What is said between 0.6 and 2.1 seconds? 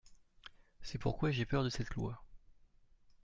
C’est pourquoi j’ai peur de cette